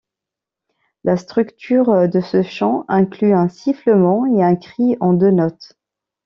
[1.03, 5.77] La structure de ce chant inclut un sifflement et un cri en deux notes.